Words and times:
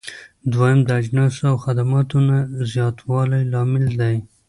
دويم: 0.51 0.79
د 0.85 0.89
اجناسو 1.01 1.41
او 1.51 1.55
خدماتو 1.65 2.17
نه 2.29 2.37
زیاتوالی 2.71 3.41
لامل 3.51 3.85
دی. 4.01 4.15